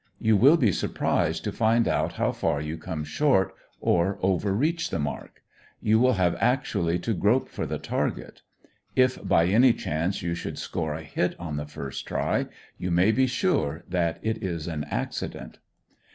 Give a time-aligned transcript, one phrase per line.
[0.17, 4.97] You will be surprised to find out how far you come short, or overreach the
[4.97, 5.43] mark.
[5.79, 8.41] You will have actually to grope for the target.
[8.95, 12.47] If by any chance you should score a hit on the first try,
[12.79, 15.59] you may be sure that it is an accident.